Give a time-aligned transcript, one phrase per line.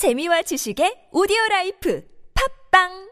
[0.00, 2.02] 재미와 지식의 오디오 라이프
[2.72, 3.10] 팝빵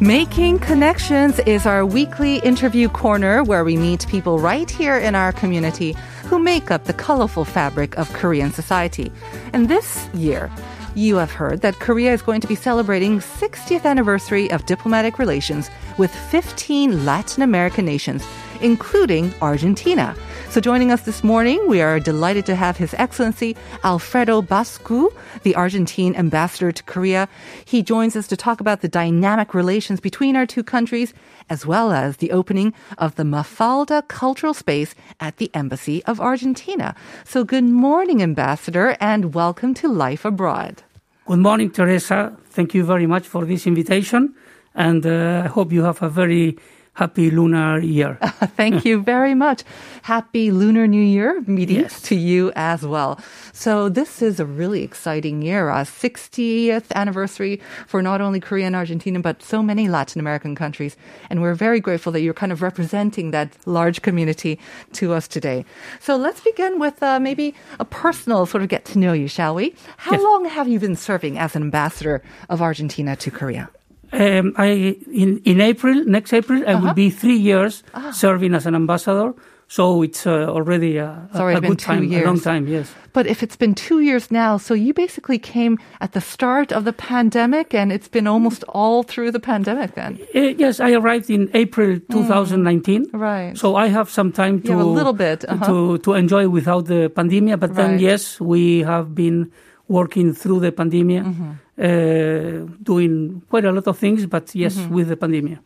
[0.00, 5.30] Making Connections is our weekly interview corner where we meet people right here in our
[5.30, 5.94] community
[6.24, 9.12] who make up the colorful fabric of Korean society.
[9.52, 10.50] And this year,
[10.94, 15.70] you have heard that Korea is going to be celebrating 60th anniversary of diplomatic relations
[15.98, 18.26] with 15 Latin American nations,
[18.60, 20.14] including Argentina.
[20.50, 25.14] So joining us this morning, we are delighted to have His Excellency Alfredo Bascou,
[25.44, 27.28] the Argentine ambassador to Korea.
[27.64, 31.14] He joins us to talk about the dynamic relations between our two countries,
[31.48, 36.96] as well as the opening of the Mafalda Cultural Space at the Embassy of Argentina.
[37.24, 40.82] So good morning, Ambassador, and welcome to Life Abroad.
[41.26, 42.36] Good morning, Teresa.
[42.46, 44.34] Thank you very much for this invitation,
[44.74, 46.58] and uh, I hope you have a very
[46.94, 48.18] happy lunar year.
[48.56, 49.62] Thank you very much.
[50.02, 52.00] Happy Lunar New Year meeting Yes.
[52.02, 53.18] to you as well.
[53.52, 58.76] So this is a really exciting year, a 60th anniversary for not only Korea and
[58.76, 60.96] Argentina, but so many Latin American countries.
[61.30, 64.58] And we're very grateful that you're kind of representing that large community
[64.94, 65.64] to us today.
[66.00, 69.54] So let's begin with uh, maybe a personal sort of get to know you, shall
[69.54, 69.74] we?
[69.98, 70.22] How Yes.
[70.22, 73.70] long have you been serving as an ambassador of Argentina to Korea?
[74.12, 76.86] Um, I in in April next April I Uh-huh.
[76.86, 78.10] will be three years Ah.
[78.12, 79.32] serving as an ambassador.
[79.72, 82.66] So it's uh, already a, a, a been good time, a long time.
[82.66, 82.92] Yes.
[83.12, 86.82] But if it's been two years now, so you basically came at the start of
[86.84, 90.18] the pandemic and it's been almost all through the pandemic then.
[90.34, 93.10] Uh, yes, I arrived in April 2019.
[93.12, 93.56] Right.
[93.56, 95.66] So I have some time to a little bit, uh-huh.
[95.66, 97.60] to to enjoy without the pandemic.
[97.60, 98.00] But then Right.
[98.10, 99.52] yes, we have been
[99.98, 101.50] working through the pandemic, Mm-hmm.
[101.88, 104.20] uh, doing quite a lot of things.
[104.34, 104.94] But yes, Mm-hmm.
[104.96, 105.58] with the pandemic.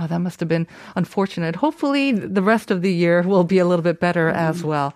[0.00, 0.66] Oh, that must have been
[1.00, 1.54] unfortunate.
[1.66, 4.90] Hopefully, the rest of the year will be a little bit better as well.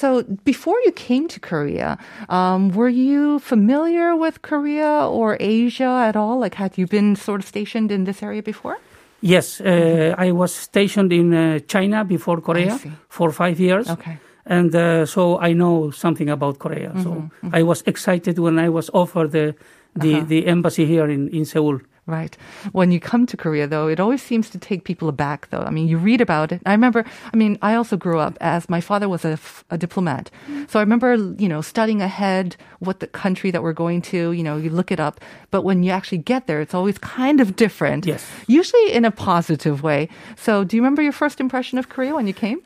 [0.00, 0.08] So,
[0.44, 1.90] before you came to Korea,
[2.28, 6.36] um, were you familiar with Korea or Asia at all?
[6.44, 8.76] Like, had you been sort of stationed in this area before?
[9.20, 12.74] Yes, uh, I was stationed in uh, China before Korea
[13.08, 13.86] for five years.
[13.88, 14.16] Okay.
[14.44, 16.92] And uh, so I know something about Korea.
[17.02, 17.54] So mm-hmm, mm-hmm.
[17.54, 19.54] I was excited when I was offered the
[19.94, 20.24] the, uh-huh.
[20.26, 21.80] the embassy here in, in Seoul.
[22.04, 22.36] Right.
[22.72, 25.62] When you come to Korea, though, it always seems to take people aback, though.
[25.62, 26.60] I mean, you read about it.
[26.66, 29.38] I remember, I mean, I also grew up as my father was a
[29.78, 30.28] diplomat.
[30.48, 30.68] Mm.
[30.68, 34.42] So I remember, you know, studying ahead what the country that we're going to, you
[34.42, 35.20] know, you look it up.
[35.52, 38.04] But when you actually get there, it's always kind of different.
[38.04, 38.26] Yes.
[38.48, 40.08] Usually in a positive way.
[40.34, 42.62] So do you remember your first impression of Korea when you came?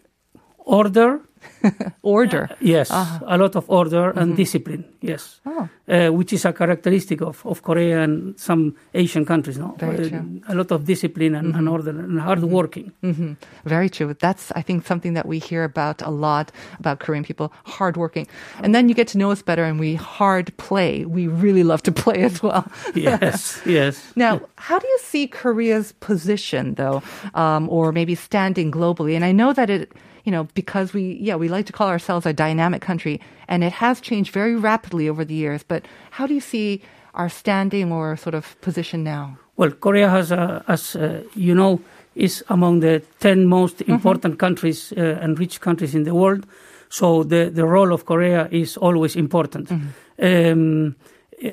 [0.64, 1.20] Order,
[2.02, 2.48] Order.
[2.60, 5.68] yes, a lot of order and discipline, yes, Oh.
[5.88, 9.58] uh, which is a characteristic of, of Korea and some Asian countries.
[9.58, 10.40] No, Very Uh, true.
[10.48, 12.92] A lot of discipline and, and order and hard working.
[13.02, 13.32] hmm
[13.64, 14.14] Very true.
[14.18, 18.26] That's, I think, something that we hear about a lot about Korean people, hardworking.
[18.62, 21.04] And then you get to know us better and we hard play.
[21.04, 22.64] We really love to play as well.
[22.94, 24.12] Yes, yes.
[24.16, 27.02] Now, how do you see Korea's position, though,
[27.34, 29.14] um, or maybe standing globally?
[29.16, 29.92] And I know that it,
[30.26, 33.72] you know, because we, yeah, we like to call ourselves a dynamic country, and it
[33.72, 35.62] has changed very rapidly over the years.
[35.62, 36.82] But how do you see
[37.14, 39.38] our standing or sort of position now?
[39.56, 41.80] Well, Korea has, uh, as uh, you know,
[42.16, 46.44] is among the 10 most important countries uh, and rich countries in the world.
[46.88, 49.70] So the, the role of Korea is always important.
[50.18, 50.96] Um,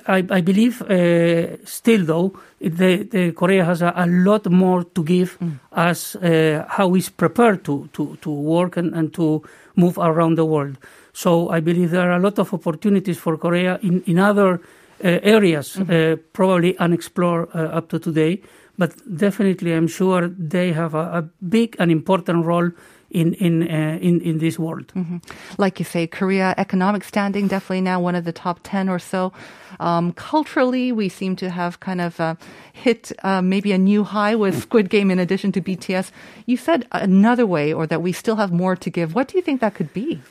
[0.08, 5.04] I, I believe uh, still though the, the Korea has a, a lot more to
[5.04, 5.38] give
[5.74, 9.44] as uh, how it's prepared to, to, to work and, and to
[9.76, 10.78] move around the world.
[11.12, 14.60] So I believe there are a lot of opportunities for Korea in, in other uh,
[15.22, 18.42] areas uh, probably unexplored uh, up to today.
[18.78, 22.72] But definitely, I'm sure they have a, a big and important role
[23.14, 24.92] in in uh, in, in this world.
[25.58, 29.32] like you say, Korea economic standing definitely now one of the top 10 or so.
[29.80, 32.36] Um, culturally, we seem to have kind of uh,
[32.74, 36.12] hit uh, maybe a new high with Squid Game in addition to BTS.
[36.46, 39.16] You said another way, or that we still have more to give.
[39.16, 40.22] What do you think that could be?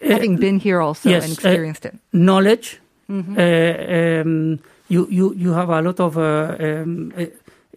[0.00, 1.94] Having been here also yes, and uh, experienced it.
[2.12, 2.80] Knowledge.
[3.08, 6.16] Uh, um, you you you have a lot of.
[6.16, 7.26] Uh, um, uh, uh,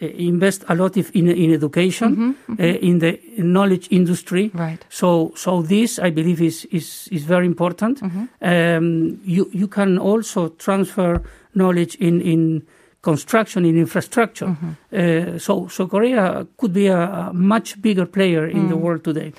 [0.01, 4.51] invest a lot if in in education, Uh, in the knowledge industry.
[4.53, 4.85] Right.
[4.89, 8.01] So so this I believe is is is very important.
[8.01, 11.21] Um, you you can also transfer
[11.53, 12.63] knowledge in in
[13.01, 14.55] construction in infrastructure.
[14.91, 19.31] Uh, so so Korea could be a, a much bigger player in the world today.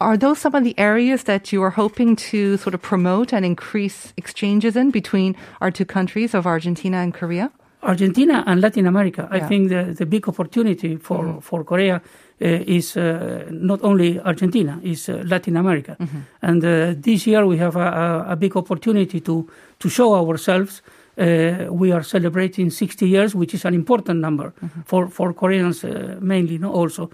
[0.00, 3.44] Are those some of the areas that you are hoping to sort of promote and
[3.44, 7.50] increase exchanges in between our two countries of Argentina and Korea?
[7.82, 9.28] Argentina and Latin America.
[9.30, 14.80] I think the, the big opportunity for, for Korea uh, is uh, not only Argentina,
[14.82, 15.96] is uh, Latin America.
[16.40, 19.48] And uh, this year we have a, a, a big opportunity to,
[19.78, 20.82] to show ourselves.
[21.18, 24.52] Uh, we are celebrating 60 years, which is an important number
[24.84, 27.10] for, for Koreans uh, mainly, no, also.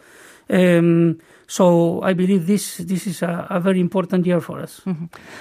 [0.50, 4.82] Um, so I believe this this is a, a very important year for us.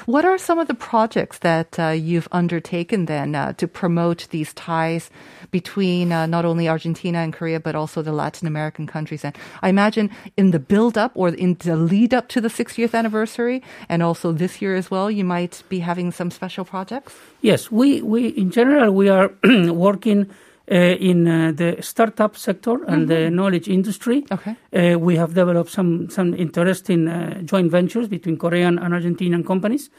[0.05, 4.53] What are some of the projects that uh, you've undertaken then uh, to promote these
[4.53, 5.09] ties
[5.51, 9.25] between uh, not only Argentina and Korea, but also the Latin American countries?
[9.25, 12.93] And I imagine in the build up or in the lead up to the 60th
[12.95, 17.13] anniversary, and also this year as well, you might be having some special projects?
[17.41, 19.29] Yes, we, we in general we are
[19.73, 20.29] working
[20.67, 24.25] in uh, the startup sector and the knowledge industry.
[24.29, 24.55] Okay.
[24.73, 29.89] Uh, we have developed some some interesting uh, joint ventures between Korean and Argentinian companies.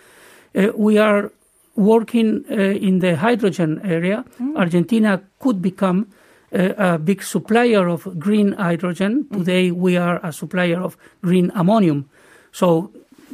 [0.54, 1.32] Uh, we are
[1.74, 4.24] working uh, in the hydrogen area.
[4.56, 6.06] Argentina could become
[6.52, 9.26] uh, a big supplier of green hydrogen.
[9.32, 12.10] Today, we are a supplier of green ammonium.
[12.52, 12.90] So,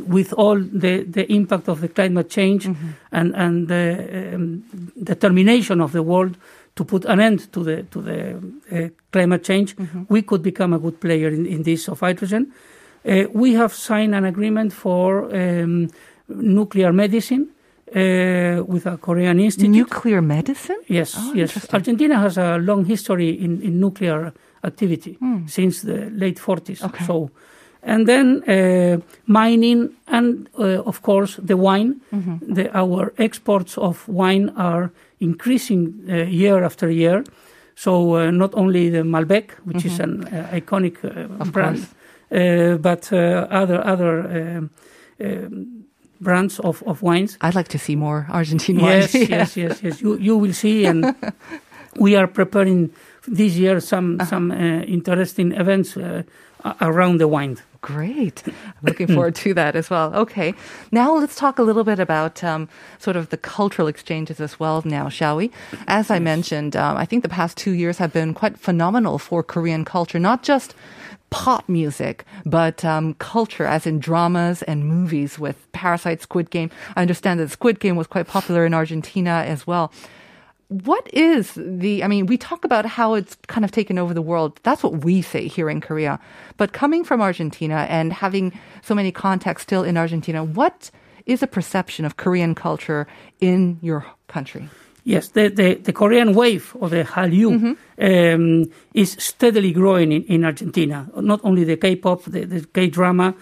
[0.06, 2.66] with all the, the impact of the climate change
[3.12, 4.64] and, and the um,
[5.02, 6.37] determination of the world
[6.76, 8.37] to put an end to the, to the
[8.73, 9.76] uh, climate change,
[10.09, 12.53] we could become a good player in, in this of hydrogen.
[13.06, 15.88] Uh, we have signed an agreement for um,
[16.29, 17.49] nuclear medicine
[17.94, 19.71] uh, with a Korean institute.
[19.71, 20.81] Nuclear medicine?
[20.88, 21.73] Yes, Oh, yes.
[21.73, 24.32] Argentina has a long history in, in nuclear
[24.65, 26.81] activity since the late 40s.
[26.81, 26.87] Hmm.
[26.87, 27.05] Okay.
[27.05, 27.31] So,
[27.82, 32.00] and then uh, mining and uh, of course the wine.
[32.12, 32.55] Mm-hmm.
[32.55, 37.25] The, our exports of wine are increasing uh, year after year.
[37.75, 41.50] So uh, not only the Malbec, which is an uh, iconic Mm-hmm.
[41.50, 41.87] Brand,
[42.82, 44.20] but uh, other other
[44.58, 44.70] um,
[45.20, 45.84] um,
[46.20, 47.37] brands of, of wines.
[47.40, 49.28] I'd like to see more Argentine Yes, wines.
[49.31, 50.00] yes, yes, yes.
[50.00, 51.14] You you will see, and
[52.00, 52.90] we are preparing
[53.26, 54.28] this year some Uh-huh.
[54.28, 56.22] some uh, interesting events uh,
[56.81, 57.56] around the wine.
[57.84, 58.42] Great.
[58.46, 60.14] I'm looking forward to that as well.
[60.14, 60.54] Okay.
[60.90, 62.66] Now let's talk a little bit about um,
[62.98, 65.50] sort of the cultural exchanges as well now, shall we?
[65.86, 69.42] As I mentioned, um, I think the past two years have been quite phenomenal for
[69.42, 70.75] Korean culture, not just
[71.28, 76.70] pop music, but um, culture as in dramas and movies with Parasite, Squid Game.
[76.96, 79.92] I understand that Squid Game was quite popular in Argentina as well.
[80.82, 84.23] What is the, I mean, we talk about how it's kind of taken over the
[84.23, 84.59] world.
[84.65, 86.19] That's what we say here in Korea.
[86.56, 90.91] But coming from Argentina and having so many contacts still in Argentina, what
[91.26, 93.06] is a perception of Korean culture
[93.38, 94.69] in your country?
[95.05, 100.44] Yes, the, the, the Korean wave or the Hallyu um, is steadily growing in, in
[100.44, 101.09] Argentina.
[101.15, 103.35] Not only the K-pop, the, the K-drama,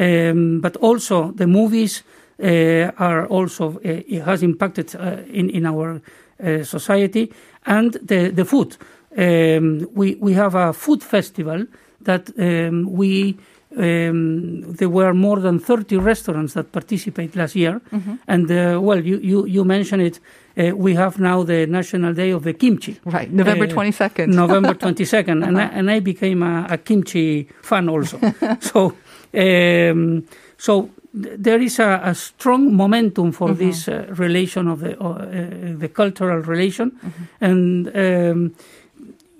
[0.00, 2.02] um, but also the movies
[2.42, 6.00] uh, are also uh, it has impacted uh, in in our
[6.64, 7.30] society
[7.66, 8.76] and the the food.
[9.16, 11.66] Um, we we have a food festival
[12.04, 13.36] that um, we.
[13.74, 17.80] Um, there were more than 30 restaurants that participate last year,
[18.28, 20.20] and uh, well, you, you, you mentioned it.
[20.58, 23.00] Uh, we have now the National Day of the Kimchi.
[23.06, 24.26] Right, November Uh, 22nd.
[24.34, 28.18] November 22nd, and, I, and I became a, a kimchi fan also.
[28.60, 28.92] so,
[29.32, 30.24] um,
[30.58, 35.78] so there is a, a strong momentum for this uh, relation of the uh, uh,
[35.78, 36.92] the cultural relation,
[37.40, 37.94] and.
[37.96, 38.54] Um,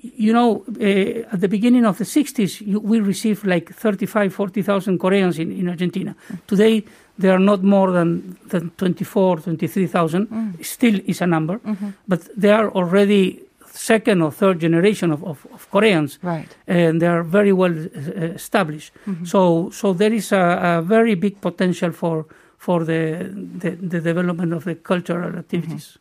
[0.04, 4.98] you know, uh, at the beginning of the 60s, you, we received like 35, 40,000
[4.98, 6.16] Koreans in, in Argentina.
[6.48, 6.84] Today,
[7.18, 10.58] there are not more than, than 24, 23,000.
[10.60, 11.60] Still is a number,
[12.08, 16.18] but they are already second or third generation of, of, of Koreans.
[16.22, 16.48] Right.
[16.66, 18.92] And they are very well uh, established.
[19.24, 22.26] So, so there is a, a very big potential for,
[22.58, 25.98] for the, the, the development of the cultural activities.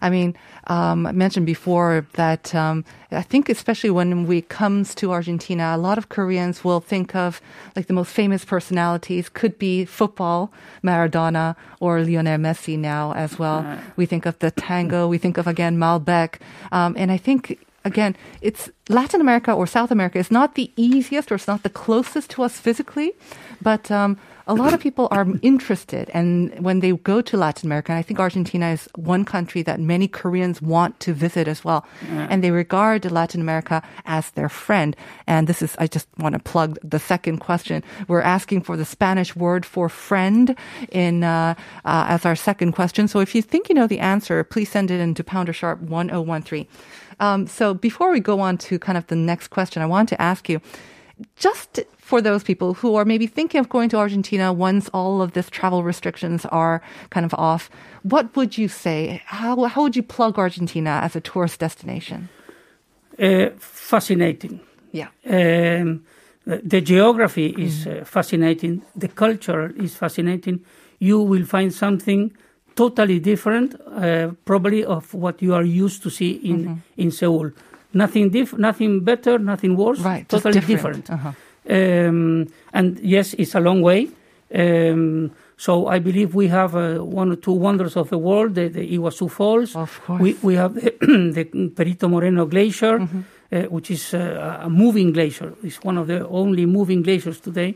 [0.00, 0.36] I mean,
[0.66, 5.78] um, I mentioned before that um, I think, especially when we comes to Argentina, a
[5.78, 7.40] lot of Koreans will think of
[7.74, 13.64] like the most famous personalities could be football, Maradona or Lionel Messi now as well.
[13.96, 15.08] We think of the tango.
[15.08, 16.40] We think of again Malbec,
[16.72, 21.30] um, and I think again, it's Latin America or South America is not the easiest
[21.30, 23.12] or it's not the closest to us physically,
[23.62, 26.08] but um, a lot of people are interested.
[26.14, 29.80] And when they go to Latin America, and I think Argentina is one country that
[29.80, 31.84] many Koreans want to visit as well.
[32.30, 34.96] And they regard Latin America as their friend.
[35.26, 37.82] And this is, I just want to plug the second question.
[38.06, 40.54] We're asking for the Spanish word for friend
[40.90, 43.08] in, uh, uh, as our second question.
[43.08, 46.66] So if you think you know the answer, please send it into pounder sharp 1013.
[47.18, 50.20] Um, so before we go on to kind of the next question, I want to
[50.20, 50.60] ask you,
[51.36, 55.32] just for those people who are maybe thinking of going to Argentina once all of
[55.32, 57.70] this travel restrictions are kind of off,
[58.02, 59.22] what would you say?
[59.26, 62.28] How, how would you plug Argentina as a tourist destination?
[63.18, 64.60] Uh, fascinating.
[64.92, 65.08] Yeah.
[65.26, 66.04] Um,
[66.44, 68.82] the, the geography is uh, fascinating.
[68.94, 70.64] The culture is fascinating.
[70.98, 72.32] You will find something
[72.76, 76.74] totally different, uh, probably of what you are used to see in Mm-hmm.
[77.02, 77.50] in Seoul.
[77.92, 80.00] Nothing diff- nothing better, nothing worse.
[80.00, 81.06] Right, totally different.
[81.06, 81.10] different.
[81.10, 81.32] Uh-huh.
[81.68, 84.08] Um, and yes, it's a long way.
[84.54, 88.68] Um, so I believe we have uh, one or two wonders of the world: the,
[88.68, 89.74] the Iguazu Falls.
[89.74, 90.20] Of course.
[90.20, 93.20] We we have the, the Perito Moreno Glacier, Mm-hmm.
[93.52, 95.52] uh, which is uh, a moving glacier.
[95.62, 97.74] It's one of the only moving glaciers today.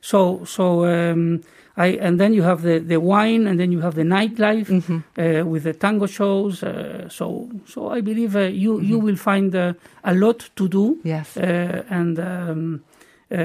[0.00, 1.40] So so um,
[1.76, 4.98] I and then you have the, the wine, and then you have the nightlife Mm-hmm.
[5.18, 6.62] uh, with the tango shows.
[6.62, 9.04] Uh, so so I believe uh, you you Mm-hmm.
[9.06, 9.72] will find uh,
[10.04, 10.98] a lot to do.
[11.04, 11.36] Yes.
[11.36, 12.80] Uh, and um,
[13.30, 13.36] uh,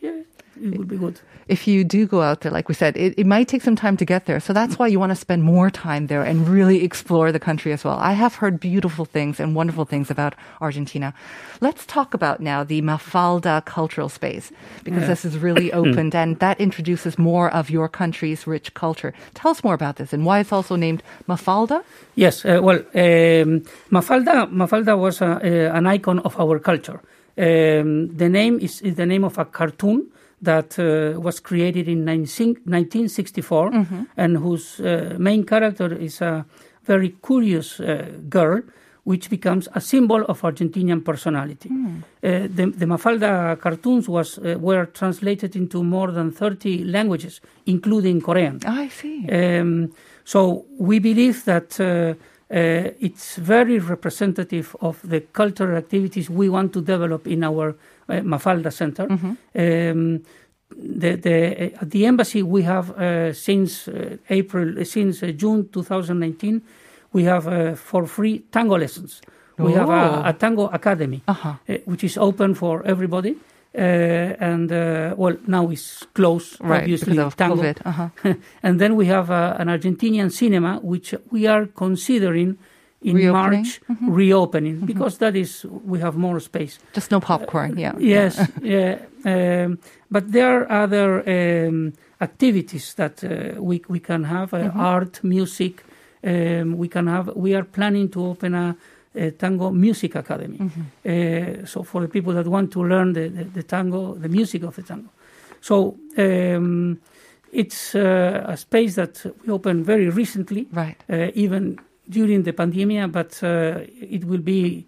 [0.00, 0.22] yeah,
[0.60, 1.20] it would be good.
[1.48, 3.96] if you do go out there, like we said, it, it might take some time
[3.96, 4.40] to get there.
[4.40, 7.72] So that's why you want to spend more time there and really explore the country
[7.72, 7.98] as well.
[7.98, 11.14] I have heard beautiful things and wonderful things about Argentina.
[11.60, 14.52] Let's talk about now the Mafalda cultural space
[14.84, 19.14] because this is really opened and that introduces more of your country's rich culture.
[19.34, 21.82] Tell us more about this and why it's also named Mafalda.
[22.14, 27.00] Yes, uh, well, um, Mafalda, Mafalda was uh, uh, an icon of our culture.
[27.36, 30.08] Um, the name is, is the name of a cartoon
[30.42, 33.72] that uh, was created in 19, 1964
[34.16, 36.44] and whose uh, main character is a
[36.84, 38.62] very curious uh, girl
[39.04, 41.70] which becomes a symbol of Argentinian personality.
[41.70, 48.20] Uh, the, the Mafalda cartoons was, uh, were translated into more than 30 languages, including
[48.20, 48.60] Korean.
[48.66, 49.26] Oh, I see.
[49.30, 51.80] Um, so we believe that
[52.50, 57.68] uh, uh, it's very representative of the cultural activities we want to develop in our
[58.08, 59.06] uh, Mafalda Center.
[59.54, 60.22] Um,
[60.76, 66.62] the, the, at the embassy, we have uh, since uh, April, since uh, June 2019,
[67.12, 69.20] we have uh, for free tango lessons.
[69.58, 69.92] We have Oh.
[69.92, 71.54] a, a tango academy, Uh-huh.
[71.68, 73.36] uh, which is open for everybody.
[73.74, 73.80] Uh,
[74.40, 77.14] and uh, well, now it's closed, Right, obviously.
[77.14, 77.56] tango.
[77.56, 77.76] COVID.
[77.84, 78.08] Uh-huh.
[78.62, 82.58] and then we have uh, an Argentinian cinema, which we are considering
[83.02, 83.60] in Reopening?
[83.60, 86.78] March reopening because that is we have more space.
[86.94, 87.78] Just no popcorn.
[87.78, 87.92] Yeah.
[88.00, 88.98] Yes, yeah.
[89.24, 89.78] Um,
[90.10, 91.22] but there are other
[91.68, 95.84] um, activities that uh, we we can have uh, art, music.
[96.24, 97.30] Um, we can have.
[97.36, 98.76] We are planning to open a,
[99.26, 100.58] a tango music academy.
[101.04, 104.62] Uh, so for the people that want to learn the, the, the tango, the music
[104.62, 105.08] of the tango.
[105.60, 107.00] So um,
[107.52, 110.96] it's uh, a space that we opened very recently Right.
[111.10, 113.80] uh, even during the pandemic, but uh,
[114.16, 114.86] it will be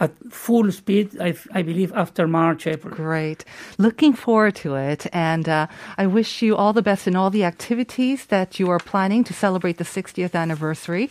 [0.00, 2.94] at full speed, I, I believe, after March, April.
[2.94, 3.44] Great.
[3.78, 5.06] Looking forward to it.
[5.12, 5.66] And uh,
[5.96, 9.34] I wish you all the best in all the activities that you are planning to
[9.34, 11.10] celebrate the 60th anniversary.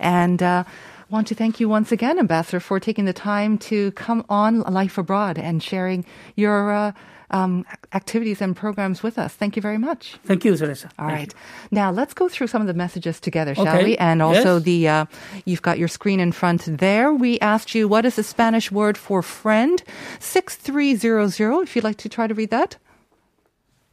[0.00, 0.64] And uh,
[1.10, 4.98] want to thank you once again, Ambassador, for taking the time to come on Life
[4.98, 6.92] Abroad and sharing your uh,
[7.30, 9.32] um, activities and programs with us.
[9.34, 10.16] Thank you very much.
[10.24, 10.90] Thank you, Teresa.
[10.98, 11.32] All right.
[11.70, 13.84] Now let's go through some of the messages together, shall Okay.
[13.84, 13.96] we?
[13.96, 14.62] And also Yes.
[14.64, 15.04] the uh,
[15.44, 17.12] you've got your screen in front there.
[17.12, 19.82] We asked you what is the Spanish word for friend?
[20.20, 21.60] Six three zero zero.
[21.60, 22.76] If you'd like to try to read that.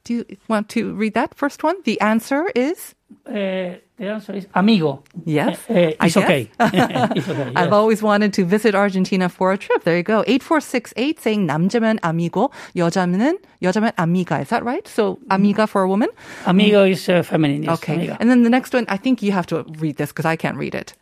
[0.03, 1.75] Do you want to read that first one?
[1.85, 2.93] The answer is
[3.26, 5.02] Uh, the answer is amigo.
[5.26, 5.58] yes.
[5.68, 6.24] Uh, I it's guess.
[6.24, 6.50] okay.
[6.60, 7.52] it's okay.
[7.56, 7.72] I've yes.
[7.72, 9.84] always wanted to visit Argentina for a trip.
[9.84, 10.24] There you go.
[10.26, 14.40] 8468 saying 남자면 amigo, 여자면 여자면 amiga.
[14.40, 14.86] Is that right?
[14.88, 16.08] So amiga for a woman?
[16.46, 17.64] Amigo is uh, feminine.
[17.64, 17.94] Yes, Okay.
[17.96, 18.16] amiga.
[18.20, 20.56] And then the next one, I think you have to read this because I can't
[20.56, 20.94] read it.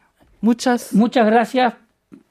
[0.42, 1.74] Muchas Muchas gracias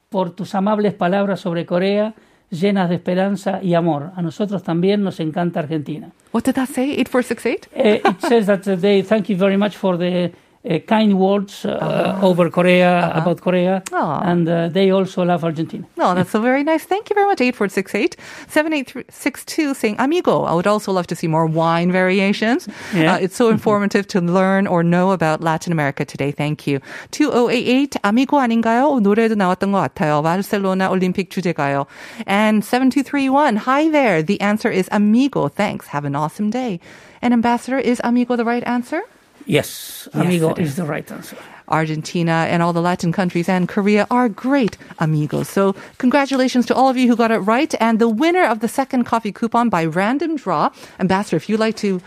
[0.09, 2.13] por tus amables palabras sobre Corea,
[2.50, 4.10] Llenas de esperanza y amor.
[4.16, 6.10] A nosotros también nos encanta Argentina.
[6.32, 6.92] What did that say?
[7.00, 7.68] 8468?
[7.74, 10.32] Uh, it says that they thank you very much for the
[10.67, 14.21] uh, kind words uh, over Korea, about Korea, Aw.
[14.23, 15.85] and uh, they also love Argentina.
[15.95, 16.83] No, that's so very nice.
[16.83, 17.39] Thank you very much.
[17.39, 18.15] 8468.
[18.47, 22.67] 7862 saying, Amigo, I would also love to see more wine variations.
[22.95, 23.13] Yeah.
[23.13, 26.31] Uh, it's so informative to learn or know about Latin America today.
[26.31, 26.79] Thank you.
[27.11, 28.99] 2088, Amigo 아닌가요?
[29.01, 30.23] 노래도 나왔던 것 같아요.
[30.23, 31.85] 바르셀로나 올림픽 주제가요.
[32.25, 34.23] And 7231, hi there.
[34.23, 35.47] The answer is Amigo.
[35.47, 35.87] Thanks.
[35.87, 36.79] Have an awesome day.
[37.21, 39.03] And Ambassador, is Amigo the right answer?
[39.46, 41.36] Yes, Yes, amigo it is the right answer.
[41.68, 45.48] Argentina and all the Latin countries and Korea are great amigos.
[45.48, 47.72] So congratulations to all of you who got it right.
[47.80, 51.76] And the winner of the second coffee coupon by random draw, Ambassador, if you'd like
[51.76, 52.00] to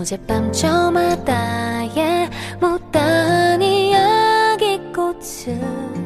[0.01, 2.31] 어젯밤 저마다의
[5.21, 6.00] 一切。